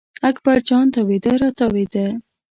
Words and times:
اکبر 0.29 0.59
جان 0.67 0.85
تاوېده 0.93 1.33
را 1.41 1.49
تاوېده. 1.59 2.05